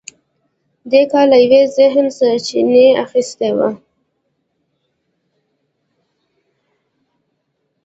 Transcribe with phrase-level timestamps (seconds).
[0.91, 3.69] دې کار له یوه ذهنه سرچینه اخیستې وه